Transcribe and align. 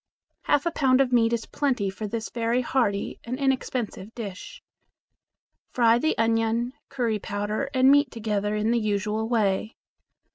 Half 0.45 0.65
a 0.65 0.71
pound 0.71 0.99
of 0.99 1.11
meat 1.13 1.31
is 1.31 1.45
plenty 1.45 1.91
for 1.91 2.07
this 2.07 2.31
very 2.31 2.61
hearty 2.61 3.19
and 3.23 3.37
inexpensive 3.37 4.15
dish. 4.15 4.63
Fry 5.69 5.99
the 5.99 6.17
onion, 6.17 6.73
curry 6.89 7.19
powder, 7.19 7.69
and 7.71 7.91
meat 7.91 8.09
together 8.09 8.55
in 8.55 8.71
the 8.71 8.79
usual 8.79 9.29
way. 9.29 9.75